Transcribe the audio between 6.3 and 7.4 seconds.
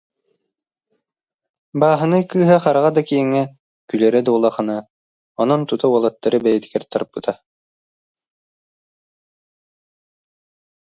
бэйэтигэр тарпыта